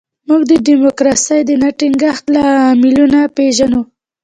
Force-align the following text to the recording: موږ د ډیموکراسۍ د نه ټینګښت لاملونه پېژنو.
موږ 0.27 0.41
د 0.51 0.51
ډیموکراسۍ 0.67 1.39
د 1.45 1.51
نه 1.61 1.69
ټینګښت 1.79 2.25
لاملونه 2.35 3.19
پېژنو. 3.35 3.81